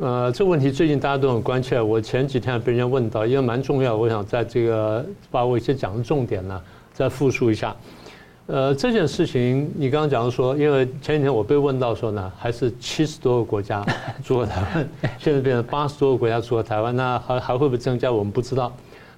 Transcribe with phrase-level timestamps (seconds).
[0.00, 1.80] 呃，这个问题最近大家都很关切。
[1.80, 7.74] 我前几天被人家问到，因为蛮重要，我想在这个把我一些讲的重点呢，再复述一下。
[8.46, 13.84] 呃，这件事情你刚刚讲的说，因为前几天我被问到说呢，还是七十多个国家
[14.22, 14.88] 祝贺台湾，
[15.18, 18.12] 现在变成八十多个国家祝贺台湾，那还还会不会增加？
[18.12, 18.72] 我们不知道。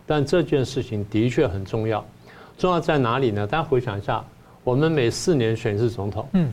[0.07, 2.03] 但这件事情的确很重要，
[2.57, 3.47] 重要在哪里呢？
[3.47, 4.25] 大家回想一下，
[4.65, 6.51] 我们每四年选一次总统，嗯。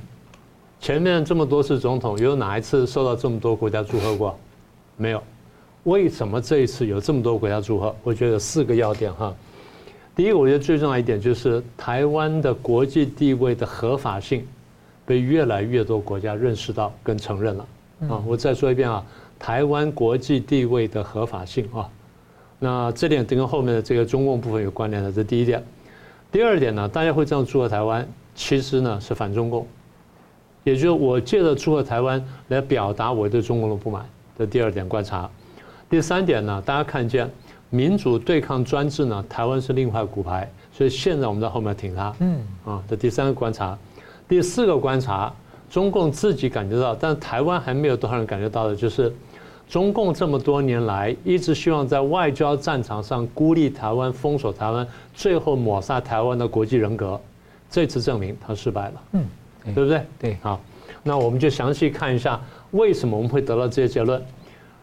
[0.79, 4.37] 前面这么多次总统，有哪一次受到这么多国家祝贺过？
[4.95, 5.21] 没有。
[5.83, 7.95] 为什么这一次有这么多国家祝贺？
[8.03, 9.33] 我觉得有四个要点哈。
[10.15, 14.45] 第一个，我觉得最重要一点就是台湾的国际地位的合法性
[15.05, 17.67] 被越来越多国家认识到跟承认了
[18.09, 18.23] 啊。
[18.25, 19.05] 我再说一遍啊，
[19.39, 21.89] 台湾国际地位的合法性啊。
[22.59, 25.63] 那这点跟后面的这个中共部分有关联的，这第一点。
[26.31, 29.65] 第二点呢，大家会这样祝贺台湾，其实呢是反中共。
[30.67, 34.05] 也就是我借着祝贺台湾来表达我对中共的不满
[34.37, 35.29] 的第二点观察，
[35.89, 37.31] 第三点呢，大家看见
[37.69, 42.41] 民主对抗专制呢，台湾是另一块骨牌，所以现在我们在后面挺他，嗯。
[42.65, 43.77] 啊，这第三个观察，
[44.27, 45.33] 第四个观察，
[45.69, 49.15] 中共自己感觉到，但台湾还没有多少人感觉到的，就是
[49.69, 57.17] 中共这么多年来一直希望在外交战场上孤立台湾、封锁台湾，最后抹杀台湾的国际人格，
[57.69, 59.23] 这次证明他失败了，嗯。
[59.73, 60.01] 对不对？
[60.19, 60.59] 对，好，
[61.03, 62.39] 那我们就详细看一下
[62.71, 64.21] 为什么我们会得到这些结论。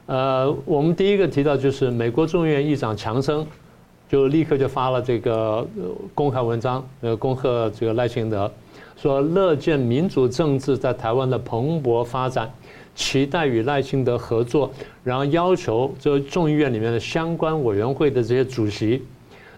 [0.07, 3.47] 呃，我们第一个提到就是美国众议院议长强生，
[4.07, 5.67] 就立刻就发了这个
[6.15, 8.51] 公开文章，呃，恭贺这个赖清德，
[8.97, 12.53] 说乐见民主政治在台湾的蓬勃发展，
[12.95, 14.71] 期待与赖清德合作，
[15.03, 19.03] 然后要求这众议院里面的相关委员会的这些主席，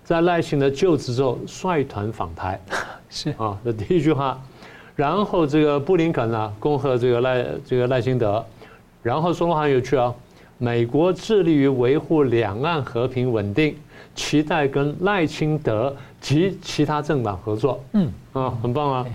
[0.05, 2.61] 在赖清德就职之后率团访台，
[3.11, 4.41] 是啊，这第一句话。
[4.97, 8.45] 然后这个布林肯呢，恭贺这个赖这个赖清德，
[9.03, 10.13] 然后说的话有趣啊，
[10.57, 13.77] 美国致力于维护两岸和平稳定，
[14.15, 17.79] 期待跟赖清德及其他政党合作。
[17.93, 19.07] 嗯啊，很棒啊。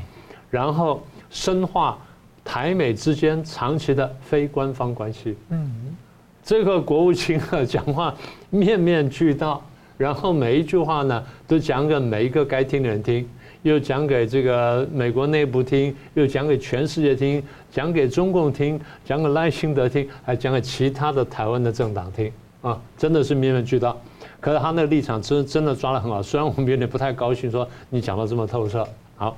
[0.52, 1.02] 然后
[1.32, 1.98] 深化
[2.46, 5.36] 台美之间长期的非官方关系。
[5.50, 5.96] 嗯，
[6.44, 8.14] 这个国务卿啊讲话
[8.52, 9.60] 面面俱到，
[9.98, 13.28] 然后每一句话呢都讲给每一个该听的人听。
[13.64, 17.42] 又讲给这个美国内部听，又讲给全世界听，
[17.72, 23.96] 讲给中共听，讲给赖清德听，还讲给其他的台湾的政党听啊，真的是面面俱到。
[24.40, 28.88] 可是他那个立场真真的抓得很好，虽然我们有点不太高兴，说你讲得这么透彻。
[29.16, 29.38] 好，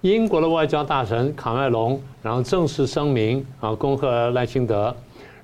[0.00, 4.94] 英国的外交大臣卡麦隆，然后正式声明啊，恭贺赖清德。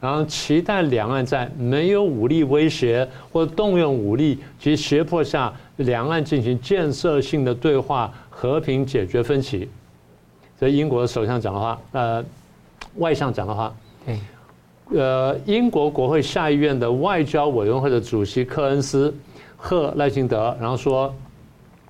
[0.00, 9.69] 然后期待两岸在没有武力威胁或动用武力及胁迫下，两岸进行建设性的对话，和平解决分歧。
[10.61, 12.25] 这英国首相讲的话，呃，
[12.97, 13.75] 外相讲的话，
[14.91, 19.15] 呃，英国国会下议院的外交委员会的主席科恩斯
[19.56, 21.15] 贺赖清德，然后说，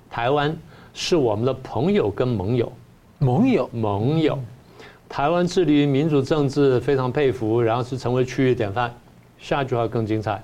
[0.09, 0.55] 台湾
[0.93, 2.71] 是我们的朋友跟盟友，
[3.17, 4.37] 盟友，盟友。
[5.07, 8.93] 台湾致力于民主政治，非常佩服，然后是成为区域典范。
[9.39, 10.43] 下句话更精彩，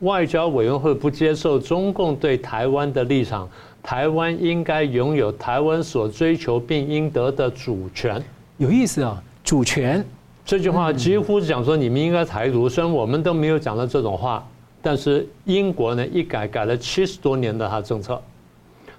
[0.00, 3.48] 外交委员会不接受中共对台湾的立场，
[3.82, 8.22] 台湾应该拥有台湾所追求并应得的主权。
[8.58, 10.04] 有意思啊，主权
[10.44, 14.46] 这句话几乎是讲说你们应该台独，虽然我们都没有讲到这种话，
[14.80, 18.22] 但是英国呢一改改了七十多年的他政策，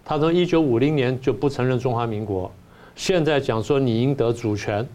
[0.03, 2.51] 他从一九五零年就不承认中华民国，
[2.95, 4.85] 现在讲说你应得主权。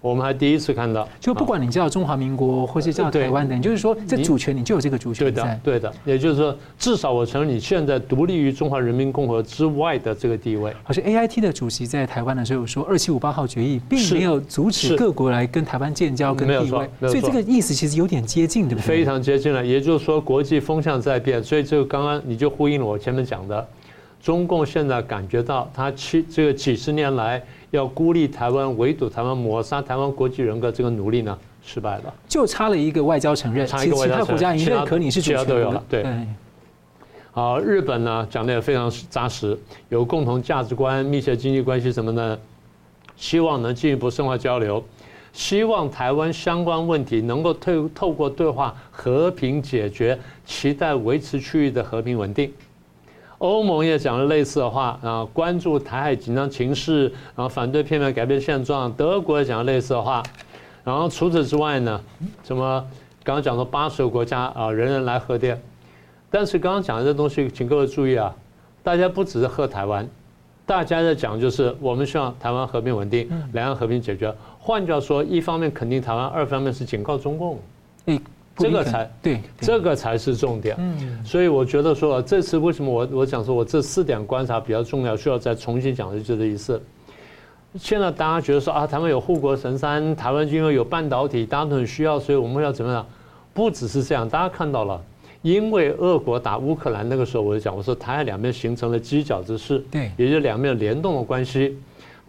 [0.00, 5.26] 我们还第一次看到，就不管你叫中华民国或是叫台湾的，就是说这主权你就有这个主权。
[5.26, 5.92] 对的，对的。
[6.04, 10.74] 也就是说，至少我承认你现在独立于中华人民共和国之外的这个地位。
[10.84, 18.86] 而且 AIT 的主席在台湾的时候说，二七五八号决议并没有阻止各国来跟台湾建交跟地位，所以这个意思其实有点接近，对不对？
[18.86, 19.64] 非常接近了。
[19.64, 23.68] 也就是说，国际风向在变，所以这个刚刚你就呼应了我前面讲的，
[24.22, 27.42] 中共现在感觉到他七这个几十年来。
[27.70, 32.12] 要孤立台湾、围堵台湾、抹杀台湾国际人格，这个努力呢，失败了。
[32.28, 35.44] 就差了一个外交承认，差一个外交承认，其他国家已经认可你是主权了。
[35.44, 35.84] 其他都有了。
[35.88, 36.04] 对。
[37.30, 39.56] 好，日本呢讲的也非常扎实，
[39.88, 42.36] 有共同价值观、密切经济关系什么呢？
[43.16, 44.82] 希望能进一步深化交流，
[45.32, 52.52] 希望台湾相关问题能够透透过对话和平解决，期待维持区域的和平稳定。
[53.40, 57.04] 欧盟也讲了类似的话啊，关注台海紧张情势，
[57.34, 58.92] 然后反对片面改变现状。
[58.92, 60.22] 德国也讲了类似的话，
[60.84, 61.98] 然后除此之外呢，
[62.44, 62.84] 什么
[63.24, 65.58] 刚刚讲的八十个国家啊，人人来贺电。
[66.30, 68.34] 但是刚刚讲的这东西，请各位注意啊，
[68.82, 70.06] 大家不只是贺台湾，
[70.66, 74.34] 大家在讲就是我们希望台湾和平稳定，两岸和平解决。
[74.58, 77.58] 换句话说，一方面肯定台湾，二方面是警告中共。
[78.60, 80.76] 这个才对，这个才是重点。
[80.78, 86.80] 嗯，所以我觉得说这次为什么我我讲说我这四点观察比较重要，需要再重新讲一次这意思。
[87.78, 93.06] 现在大家觉得说啊，台湾有护国神山，台湾因为有半导体，大家都很需要，所以我们要怎么样？
[93.54, 95.00] 不只是这样，大家看到了，
[95.42, 101.76] 因为俄国打乌克兰那个时候，我就讲，我说台海两边形成了犄角之势，对，也就是两边联动的关系。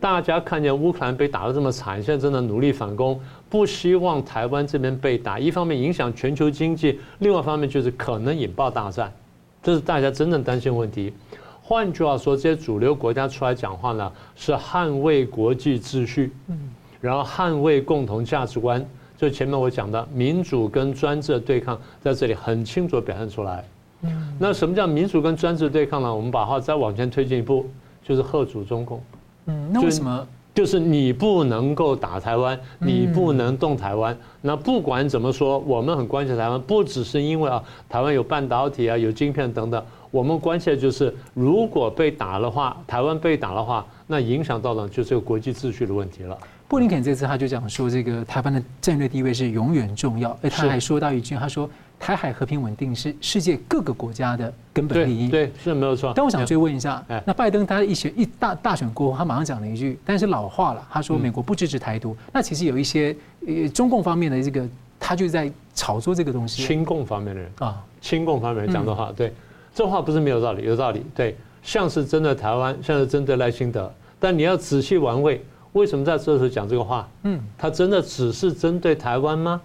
[0.02, 9.14] 大家看见乌克兰被打得这么惨，现在正在努力反攻，不希望台湾这边被打，一方面影响全球经济，另外一方面就是可能引爆大战，
[9.62, 11.14] 这是大家真正担心的问题。
[11.62, 16.58] 换句话说，这些主流国家出来讲话呢，是捍卫国际秩序，嗯，
[17.00, 18.84] 然后捍卫共同价值观。
[19.16, 23.64] 就前面我讲的民主跟专制的对抗，在这里很清楚表现出来。
[24.02, 26.14] 嗯，那什么叫民主跟专制对抗呢？
[26.14, 27.68] 我们把话再往前推进一步，
[28.04, 29.00] 就是贺主中共。
[29.46, 30.28] 嗯，那为什么？
[30.54, 34.16] 就是你不能够打台湾，你不能动台湾。
[34.42, 39.82] 那不管怎么说，我们很关心台湾，不只是因为啊，台湾有半导体啊，有晶片等等。
[40.12, 46.38] 我们关切的就是，如果被打的话，台湾被打的话，那影响到的就是个国际秩序的问题了。
[46.72, 50.30] 布林肯这次他就讲说，这个台湾的战略地位是永远重要。
[50.42, 51.70] 而他还说到一句，他说
[52.00, 55.28] 台海和平稳定是世界各个国家的根本利益。
[55.28, 56.14] 对，是没有错。
[56.16, 62.16] 但我想追问一下，那拜登他一选一大大选过后，他马上讲了一句，但是老话了，他说美国不支持台独。
[62.32, 63.14] 那其实有一些
[63.46, 64.66] 呃中共方面的这个，
[64.98, 66.64] 他就在炒作这个东西。
[66.64, 69.34] 亲共方面的人啊，亲共方面人讲的话，对。
[69.76, 71.06] 这话不是没有道理，有道理。
[71.14, 77.08] 对，像是针对台湾，像是针对赖清德，但你要仔细玩味，为什么在这时候讲这个话？
[77.24, 79.62] 嗯，他真的只是针对台湾吗？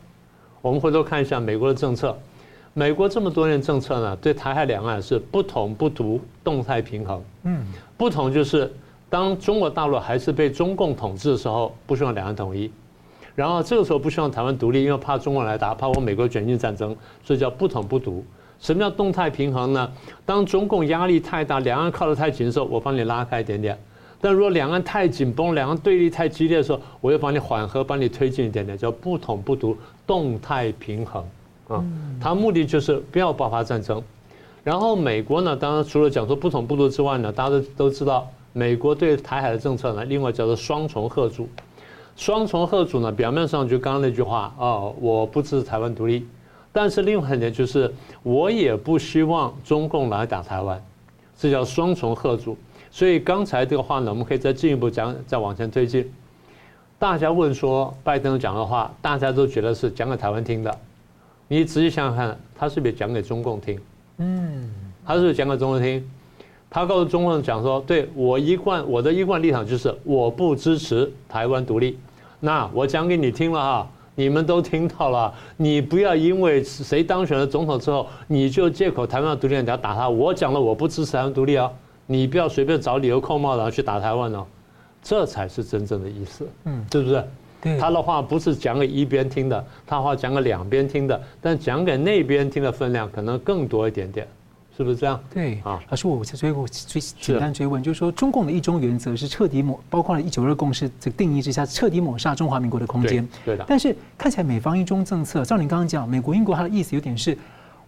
[0.63, 2.17] 我们回头看一下美国的政策，
[2.75, 7.23] 美国这么多年政策呢，对台海两岸是不统不独，动态平衡。
[7.45, 7.65] 嗯，
[7.97, 8.73] 不同就是
[9.09, 12.69] 当中国大陆还是被中共统治的时候，不希望两岸统一；
[13.35, 18.25] 然后这个时候不希望台湾独立，因为怕中国来打，怕我美国卷进战争，所以叫不统不独。
[18.59, 19.93] 什么叫动态平衡呢？
[20.25, 23.77] 当中共压力太大，两岸靠得太紧的时候，我帮你拉开一点点；
[24.27, 31.25] 但如果两岸太紧绷，两岸对立太激烈的时候，我又帮你缓和，帮你推进一点点，叫不统不独，动态平衡。
[31.69, 31.85] 啊，
[32.21, 34.03] 它目的就是不要爆发战争。
[34.65, 41.49] 然后美国呢，当然除了讲说不统不独之外呢，大家都都知道，美国对台海的政策呢，另外叫做双重吓阻。
[42.17, 46.27] 双重吓阻呢，表面上就刚刚那句话啊，我不支持台湾独立。
[46.73, 47.95] 但是另外一点就是，
[48.25, 50.85] 我也不希望中共来打台湾，
[51.39, 52.57] 这叫双重吓阻。
[52.97, 56.11] 所以刚才这个话呢，我们可以再进一步讲，再往前推进。
[56.99, 60.75] 大家问说，拜登讲的话，大家都觉得是讲给台湾听的。
[61.47, 63.79] 你仔细想想看，他是不是讲给中共听？
[64.17, 64.71] 嗯，
[65.05, 66.03] 他是不是讲给中共听？
[66.71, 71.99] 他告诉中共讲说，对，我一贯我的一贯立场就是我不支持台湾独立。
[72.41, 73.91] 那我讲给你听了哈。
[74.15, 80.09] 你们都听到了，你不要因为谁当选了总统之后，你就借口台湾独立，你要打他。
[80.09, 81.71] 我讲了，我不支持台湾独立啊，
[82.07, 84.47] 你不要随便找理由扣帽，然后去打台湾哦，
[85.03, 87.25] 这才是真正的意思，嗯，是不是？
[87.61, 94.27] 对，他的话不是讲给一边听的，他话讲给两边听的，但讲给那边听的分量可能更多一点点。
[94.77, 95.19] 是不是这样？
[95.33, 103.27] 对啊，老师，我再追问，追简单追问，就是说，中共的一中原则是彻底抹，包括了一九二共识这个定义之下，彻底抹杀中华民国的空间。
[103.43, 103.65] 对的。
[103.67, 107.35] 但是看起来美方一中政策，照您刚刚讲，美国、英国，它的意思有点是，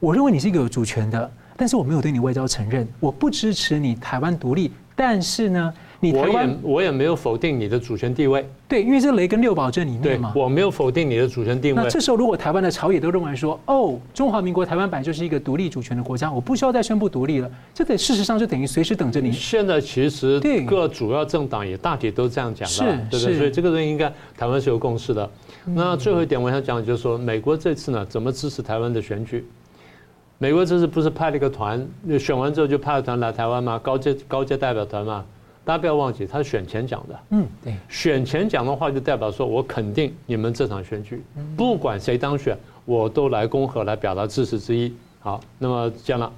[0.00, 5.74] 我认为你是一个有主权的，但是我没有对你外交承认，我不支持你台湾独立，但是呢。
[6.00, 8.48] 你台湾，我也没有否定你的主权地位。
[8.68, 10.32] 对，因为这雷根六保证里面嘛。
[10.36, 11.82] 我没有否定你的主权地位。
[11.82, 19.32] 那这时候，如果台湾的朝野都认为说，哦，中华民国台湾版就是一个独立主权的国家，我不需要再宣布独立了，这得事实上就等于随时等着你。
[19.32, 23.36] 现在其实各主要政党也大体都这样讲了，是对不对？
[23.36, 25.28] 所以这个东西应该台湾是有共识的。
[25.64, 29.44] 那最后一点我想讲的就是说，美国这次呢，怎么支持台湾的选举？
[30.40, 31.84] 美国这次不是派了一个团，
[32.18, 33.78] 选完之后就派了团来台湾吗？
[33.82, 35.24] 高阶高阶代表团嘛。
[35.64, 37.18] 大家不要忘记，他是选前讲的。
[37.30, 41.22] 嗯，对，选前讲的话就代表说，我肯定你们这场选举，
[41.56, 44.94] 不管谁当选，我都来恭贺，来表达支持之意。
[45.20, 46.32] 好，那么讲了，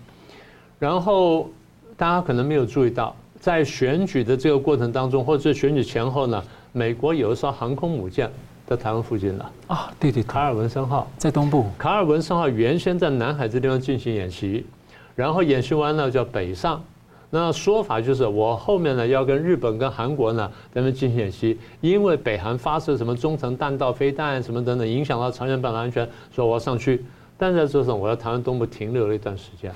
[0.80, 1.48] 然后
[1.96, 6.42] 大家可能没有注意到，在选举的这个过程当中，或者是选举前后呢，
[6.72, 8.28] 美国有一艘航空母舰
[8.70, 9.52] 在台湾附近了。
[9.66, 11.66] 啊，对对，卡尔文森号在东部。
[11.76, 14.64] 卡尔文森号原先在南海这地方进行演习，
[15.16, 16.80] 然后演习完了叫北上。
[17.30, 27.04] 那说法就是，我后面呢要跟日本跟韩国呢咱们进行演习，因为北韩发射什么中程弹道飞弹什么等等，影响到朝鲜半岛安全，所以我要上去。
[27.36, 29.72] 但在这时候，我在台湾东部停留了一段时间，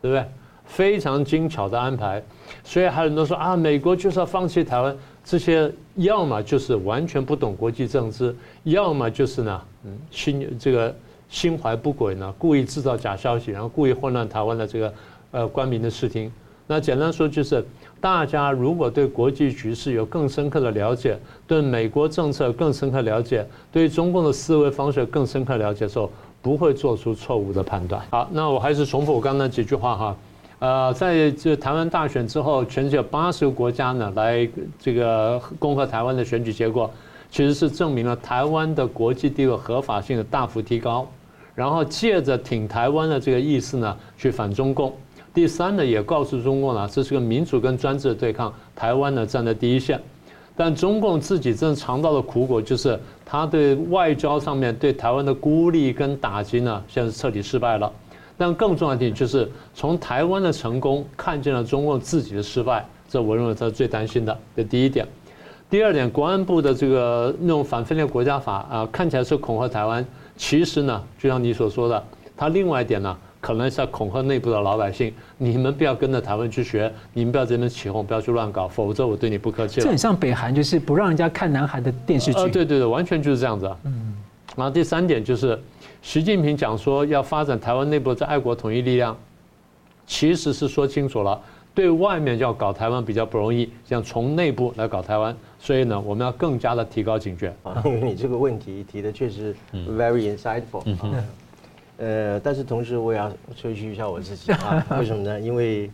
[0.00, 0.24] 对不对？
[0.64, 2.22] 非常精巧的安排。
[2.62, 10.94] 所以还有人都说啊，美国就是要放弃台湾，这些要么就是完全不懂国际政治，要么就是呢，嗯，心这个
[11.28, 14.94] 心怀不轨呢，故意制造假消息，然后故意混乱台湾的这个
[15.30, 16.30] 呃官民的视听。
[16.66, 17.64] 那简单说就是。
[18.00, 26.10] 大家如果对国际局势有更深刻的了解，对美国政策更深刻了解，对中共的思维方式更深刻了解的时候，
[26.42, 28.04] 不会做出错误的判断。
[28.10, 30.16] 好，那我还是重复我刚才几句话哈。
[30.60, 36.90] 呃，在这台湾大选之后，全球八十个国家呢来这个恭贺台湾的选举结果，
[37.28, 41.06] 其实是证明了台湾的国际地位合法性的大幅提高，
[41.54, 44.92] 然后借着挺台湾的这个意思呢，去反中共。
[45.34, 50.00] 第三呢，也告诉中共了，这是个民主跟专制的对抗，台湾呢站在第一线，
[50.56, 57.92] 但中共自己正尝到的苦果，就是他对外交上面对台湾的孤立跟打击呢，现在彻底失败了。
[58.36, 64.38] 但更重要的点就是，从台湾的成功看见了中共自己的失败，这我认为这是最担心的。
[64.56, 65.06] 这第一点。
[65.70, 70.04] 第二点，国安部的这个那种反分裂国家法啊，看起来是恐吓台湾，
[70.36, 72.04] 其实呢，就像你所说的，
[72.36, 73.16] 它另外一点呢。
[73.40, 79.84] 可能是要恐吓内部的老百姓，你们不要跟着台湾去学，你们不要这边起哄，不要去乱搞，否则我对你不客气了。
[79.84, 82.38] 这很像北韩，就是不让人家看南韩的电视剧。
[82.38, 83.70] 呃，对对对，完全就是这样子。
[83.84, 84.16] 嗯。
[84.56, 85.58] 然后第三点就是，
[86.02, 89.16] 习近平讲说要发展台湾内部的爱国统一力量，
[90.06, 91.40] 其实是说清楚了，
[91.74, 97.52] 对外面要搞台湾比较不容易，像从内部来搞台湾，所以呢，我们要更加的提高警觉。
[97.62, 100.82] 啊，因为你这个问题提的确实 very insightful。
[100.84, 101.14] 嗯哼。
[101.96, 105.40] 呃，但是同时我也要吹嘘一下我自己啊， 为什么呢？
[105.40, 105.88] 因为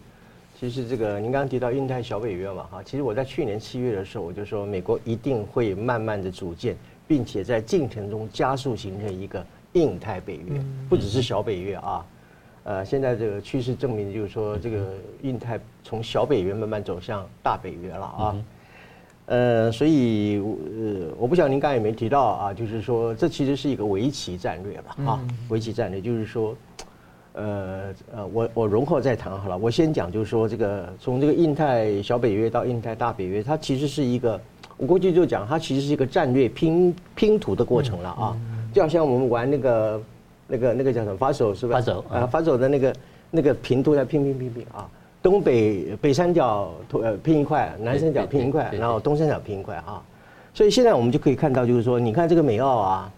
[0.58, 6.74] 其实这个您刚刚提到印太小北约嘛，哈，其实我在去年七月的时候我就说，美国一定会慢慢的组建，
[7.10, 12.06] 并且在进程中加速形成一个印太北约，不只是小北约啊。
[12.62, 18.36] 呃，现在这个趋势证明，就是说这个印太从小北约慢慢走向大北约了啊。
[19.26, 24.96] 呃，所以呃，我不晓得您刚才有没有提到啊，就是说这其实是一个围棋战略吧？
[25.04, 26.56] 啊，围棋战略就是说，
[27.32, 29.58] 呃呃，我我容后再谈好了。
[29.58, 34.40] 我先讲，就是说这个从这个印太小北约到印太大北约，它其实是一个，
[34.80, 38.36] 我过去就讲，它其实是一个战略拼拼图的过程了啊。
[38.72, 40.02] 就好像我们玩那个
[40.46, 41.74] 那个那个叫什么发手是吧？
[41.74, 42.96] 发手啊，发手的那个
[43.30, 44.88] 那个拼图在拼拼拼拼啊。
[45.22, 50.02] 东北北三角呃拼一块，南三角拼一块，然后东三角拼一块啊，
[50.54, 53.12] 所以现在我们就可以看到，就是说，你看这个美澳啊，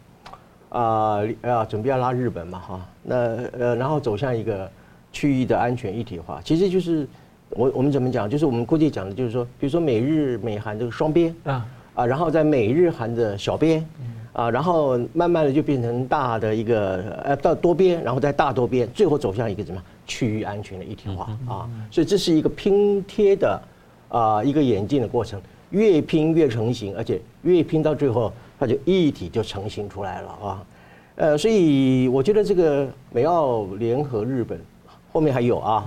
[0.70, 3.16] 啊啊准备要拉日本嘛哈，那
[3.56, 4.68] 呃然后走向一个
[5.12, 7.06] 区域的安全一体化，其实就是
[7.54, 13.86] 我我们怎么讲，就是我们估计讲的，就是说，比如说美日美韩这个双边啊啊，然后在美日韩的小边
[14.32, 19.84] 啊，然后慢慢的就变成大的一个呃到多边，然后再大多边，最后走向一个怎么样？
[20.04, 23.62] 区域安全的一体化啊，所以这是一个拼贴的
[24.08, 25.40] 啊一个演进的过程，
[25.70, 30.64] 越拼越成型，而且越拼到最后，它就一体就成型出来了啊。
[31.14, 34.60] 呃，所以我觉得这个美澳联合日本
[35.12, 35.86] 后面还有啊，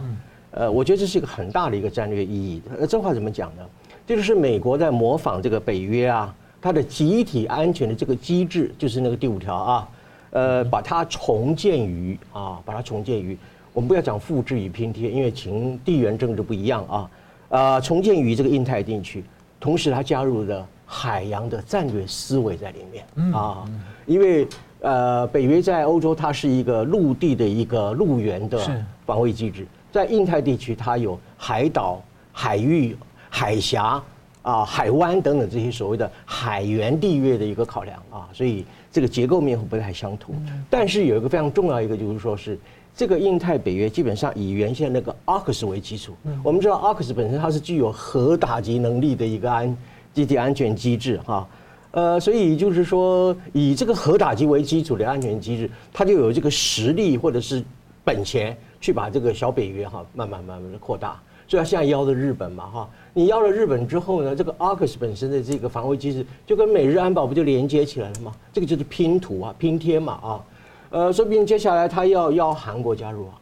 [0.56, 2.62] 呃，我觉得这是一个很大的一个战略意义。
[2.80, 3.64] 呃，这话怎么讲呢？
[4.08, 9.90] 这就是美国在模仿这个北约啊，它的集体安全的这个机制，就是那个第五条啊，
[10.32, 13.38] 呃，把它重建于啊，把它重建于。
[13.74, 17.10] 我们不要讲复制与拼贴，因为情地缘政治不一样啊。
[17.50, 19.22] 呃，重建于这个印太地区，
[19.60, 23.66] 同时它加入了海洋的战略思维在里面啊。
[24.06, 24.48] 因为
[24.80, 28.58] 呃，北约在欧洲它是一个陆地的一个陆源的
[29.06, 32.98] 防卫机制，在印太地区它有海岛、海域、
[33.30, 34.04] 海峡
[34.42, 40.36] 啊、海湾等等这些所谓的海员地约的一个考量啊，所以这个结构面会不太相同。
[40.70, 42.60] 但是有一个非常重要一个就是说是。
[42.98, 46.16] 这个印太北约基本上以原先那个 AUKUS 为基础。
[46.42, 49.78] 我们知道 AUKUS 本身它是具有核打击能力的一个安
[50.14, 51.46] 集体安全机制哈，
[51.92, 57.62] 呃，所以就是说以这个核打击为基础的安全机制，它就有这个实力或者是
[58.06, 61.20] 本钱去把这个小北约哈慢慢慢慢的扩大。
[61.48, 68.32] 所以它现在邀了日本嘛哈，你邀了日本之后呢，这个 AUKUS 本身的这个防卫机制就跟美日安保不就连接起来了吗？
[68.51, 70.44] 这个就是拼图啊，拼贴嘛啊。
[70.89, 73.34] 呃，说不定接下来他要邀韩国加入啊，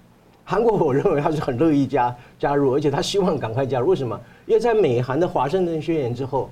[0.43, 3.87] 韩国 我认为他是很乐意加加入，而且他希望赶快加入。
[3.87, 4.19] 为什么？
[4.45, 6.49] 因为在美韩的华盛顿宣言之后，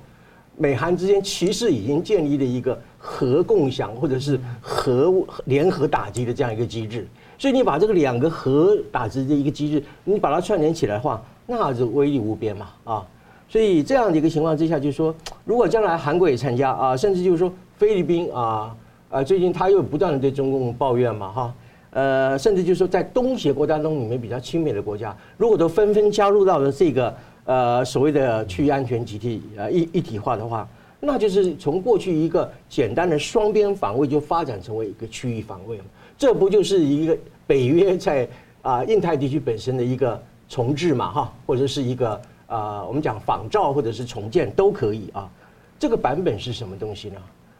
[0.56, 5.12] 美韩之间其实已经建立了一个核共享或者是核
[5.44, 7.06] 联合打击的这样一个机制。
[7.42, 13.04] 所以你把这个两个核打击的一个机制，你把它串联起来的话，那就威力无边嘛啊！
[13.48, 15.12] 所以这样的一个情况之下，就是说，
[15.44, 18.72] 如果将来韩国也参加啊，甚至就是说菲律宾啊。
[19.10, 21.54] 啊，最近他又不断的对中共抱怨嘛，哈，
[21.90, 27.12] 呃，甚至就是说在东协国家中里面比较亲美的国家，如果都纷纷加入到了这个
[27.44, 30.66] 呃所谓的区域安全集体呃一一体化的话，
[31.04, 35.76] 那就是从过去一个简单的双边防卫就发展成为一个区域防卫，
[36.16, 38.28] 这不就是一个北约在
[38.62, 45.28] 啊印太地区本身的一个重置嘛哈，或者是一个啊我们讲仿照或者是重建都可以啊。
[45.76, 47.16] 这个版本是什么东西呢？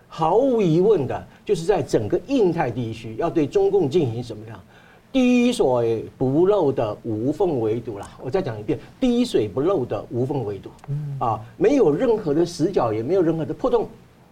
[0.06, 4.60] 毫无疑问的，就是在整个印太地区要对中共进行什么样
[5.12, 8.08] 滴水不漏的无缝围堵了。
[8.22, 10.70] 我再讲一遍，滴水不漏的无缝围堵。
[11.18, 13.86] 啊，没有任何的死角，也没有任何的破洞。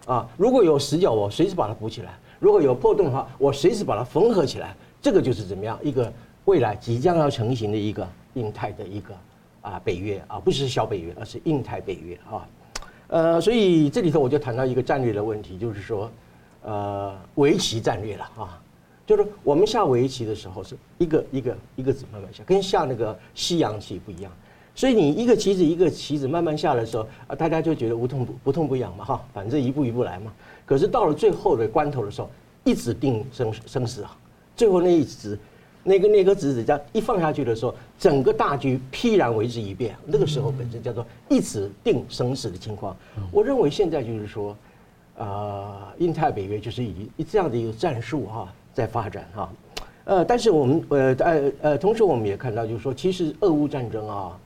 [0.07, 2.09] 啊，如果有死角，我随时把它补起来；
[2.39, 4.75] 如果有破洞的话，我随时把它缝合起来。
[4.99, 6.11] 这个就是怎么样一个
[6.45, 9.13] 未来即将要成型的一个印太的一个
[9.61, 12.47] 啊北约啊，不是小北约，而是印太北约啊。
[13.07, 16.09] 呃，所以这里头我就谈到一个战略的问题，就是说，
[16.63, 18.59] 呃，围棋战略了啊，
[19.11, 24.31] 就是我们下围棋的时候是一个一个一个子慢慢下，跟下那个西洋棋不一样。
[24.73, 30.31] 所以你一个棋子一个棋子慢慢下的时候啊，大家就觉得无痛不不痛不痒嘛哈，反正一步一步来嘛。
[30.65, 32.29] 可是到了最后的关头的时候，
[32.63, 34.17] 一子定生生死啊，
[34.55, 35.37] 最后那一子。
[35.83, 39.95] 那个那颗子子这样一放下去的时候，整个大局必然为之一变。
[40.05, 42.95] 那个时候本身叫做一子定生死的情况。
[43.31, 44.55] 我认为现在就是说，
[45.17, 49.49] 呃，印太北约就是以以这样的一个战术哈在发展哈。
[50.05, 54.37] 呃，但是我们呃呃呃，同时我们也看到就是说，其实俄乌战争啊，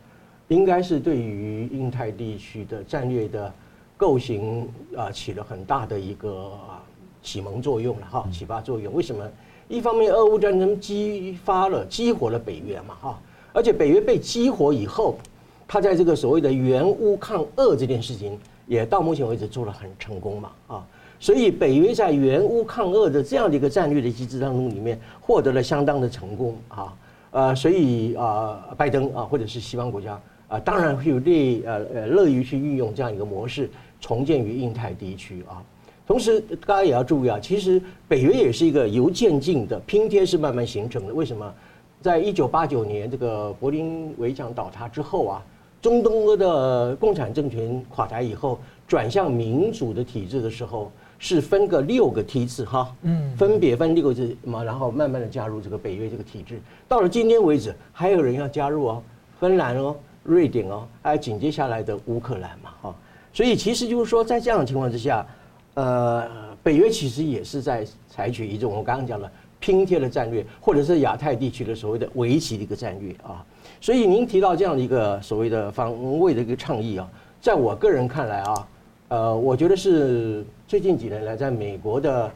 [0.49, 3.51] 应该是对于印太地区的战略的
[3.95, 6.51] 构型啊起了很大的一个
[7.23, 8.93] 启蒙作用了哈，启发作用。
[8.93, 9.25] 为什么？
[9.67, 13.19] 一方面，俄乌战争激发了、激活了北约嘛，哈，
[13.51, 15.17] 而且北约被激活以后，
[15.67, 20.87] 他在这个所谓的援乌抗俄这件事情，也到目前为止做了很成功嘛，啊，
[21.19, 26.93] 所以北约在援乌抗俄的这样的一个战略的机制当中，里面获得了相当的成功啊，
[27.31, 33.69] 呃，所以啊，拜登啊，或者是西方国家啊，当然会有乐呃呃乐于去运用这样一个模式，
[33.99, 35.63] 重建于印太地区啊。
[36.07, 41.13] 同时，大家也要注意啊，其实北约也是一个由渐进的拼贴式慢慢形成的。
[41.13, 41.51] 为什么？
[42.01, 45.43] 在一九八九年这个柏林围墙倒塌之后啊，
[45.81, 50.91] 中东欧的共产政权垮台以后，转向民主的体制的时候，
[51.25, 56.61] 是分个六个梯次哈，嗯，分别分六个次嘛，然后慢慢的加入这个北约这个体制。
[56.87, 59.03] 到了今天为止，还有人要加入哦，
[59.39, 62.95] 芬兰哦，瑞典哦，还有紧接下来的乌克兰嘛，哈。
[63.33, 65.25] 所以其实就是说，在这样的情况之下。
[65.73, 66.25] 呃，
[66.63, 73.43] 北约其实也是在采取一种我刚刚讲的拼贴的战略，或者是亚太地区的所谓的围棋的一个战略啊。
[73.81, 77.05] 所以您提到这样的一个所谓的防卫的一个倡议啊，
[77.41, 78.67] 在我个人看来啊，
[79.15, 82.31] 呃，我觉得是最近几年来在美国的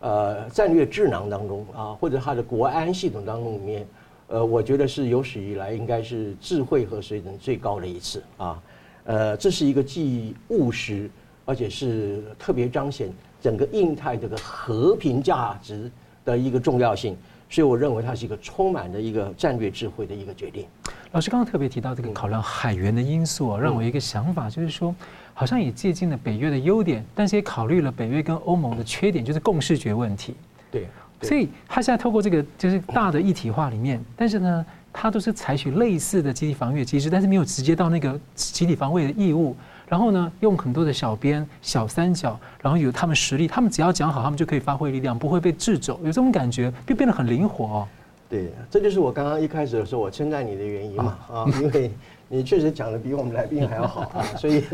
[0.00, 3.86] 呃战略智囊当中啊，或者它的国安系统当中里面，
[4.26, 8.60] 呃，我觉得是有史以来应该是智慧和水准最高的一次啊。
[9.04, 11.08] 呃，这是一个既务实。
[11.46, 15.90] 而且是特别彰显整个印太这个和平价值
[16.24, 17.14] 的一个重要性，
[17.50, 20.64] 所以我认为它是一个充满了一个战略智慧的一个决定。
[21.12, 24.94] 老师刚刚特别提到这个考量海员的因素啊，让我一个想法，就是说，
[25.34, 30.34] 好像也借鉴了北约的优点，但是也考虑了北约跟欧盟的缺点，就是共视觉问题。
[30.70, 30.86] 对，
[31.20, 39.54] 所以他现在透过这个就是大的一体化里面，但是呢，他都是采取类似的集体防御机制，但是没有直接到那个集体防卫的义务。
[39.86, 47.88] 然后呢，用很多的小边、小三角，然后有他们实力，他们只要讲好，他们就可以发挥力量，不会被制肘，有这种感觉，就变得很灵活哦。
[48.30, 51.90] 对，这就是我刚刚一开始的时候我称赞你的原因嘛啊， 因为
[52.34, 54.64] 你确实讲的比我们来宾还要好啊，所以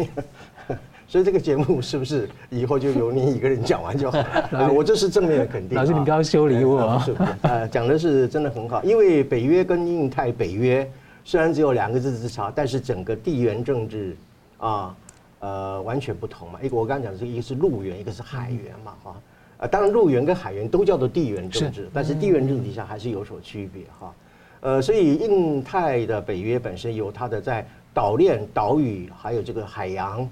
[1.07, 4.17] 所以这个节目是不是以后就由你一个人讲完就好
[4.53, 4.73] 了？
[4.73, 5.77] 我这是正面的肯定。
[5.77, 6.99] 老师，你不要修理我。
[7.01, 7.31] 是不是？
[7.43, 10.91] 呃，讲的是真的很好，因为北约跟印太北约
[11.25, 14.17] 虽然只有两个字之差，但是整个地缘政治。
[14.59, 14.95] 啊，
[15.41, 16.59] 呃，完全不同嘛。
[16.63, 19.17] 一个我刚刚讲的是一个是陆缘，一个是海缘嘛，哈。
[19.57, 24.15] 呃，当然陆缘跟海缘都叫做地缘政治，但是地缘政治底下还是有所区别哈。
[24.61, 30.29] 呃，所以印太的北约本身有它的在岛链、岛屿还有这个海洋，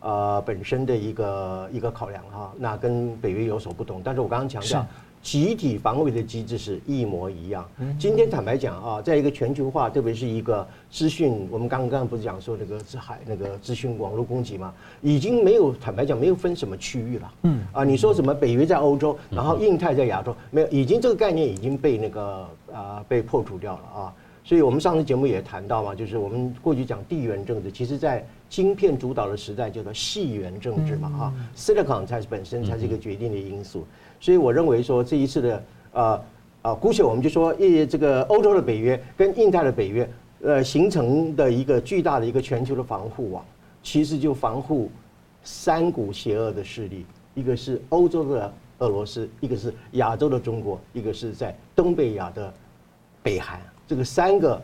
[0.00, 2.52] 呃，本身的一个一个考量哈。
[2.56, 4.86] 那跟北约有所不同，但是我刚刚强调。
[5.22, 7.64] 集体防卫的机制是一模一样。
[7.98, 17.32] 今天坦白讲啊，在一个全球化，特别是一个资讯，我们刚刚不是讲说那个是海那个资讯网络攻击嘛，已经没有坦白讲没有分什么区域了。
[17.42, 24.14] 嗯啊，你说什么北约在欧洲，然后印太在亚洲，没有，已经这个概念已经被那个啊被破除掉了啊。
[24.44, 33.86] 所以我们上次节目也谈到嘛，就是我们过去讲地缘政治，其实在晶片主导的时代叫做细缘政治嘛哈，Silicon 才是本身才是一个决定的因素。
[34.20, 36.24] 所以我认为说这一次的呃
[36.62, 40.08] 啊，姑且我们就说，一这个欧洲的北约跟印太的北约，
[40.42, 43.44] 呃，形成的一个巨大的一个全球的防护网，
[43.82, 44.90] 其实就防护
[45.42, 52.52] 三股邪恶的势力，一个是欧洲的俄罗斯，一个是亚洲的中国，一个是在东北亚的
[53.24, 53.60] 北韩，
[53.92, 54.58] 这个三个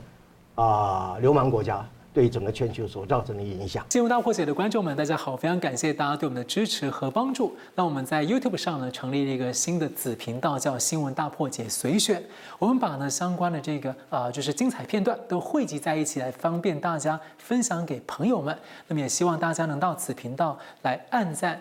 [0.55, 1.87] 啊、流氓国家。
[2.11, 3.85] 对整个全球所造成的影响。
[3.91, 7.55] 新闻大破解的观众们，大家好，非常感谢大家对我们的支持和帮助。
[7.77, 12.21] 那我们在 YouTube 上呢，成立了一个新的子频道，叫“新闻大破解随选”。
[12.59, 18.57] 我们把呢相关的这个啊、就是精彩片段都汇集在一起，来方便大家分享给朋友们。
[18.89, 21.61] 那么也希望大家能到此频道来按赞。